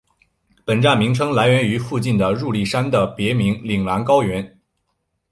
[0.65, 4.57] 本站名称来源于附近的入笠山的别名铃兰高原。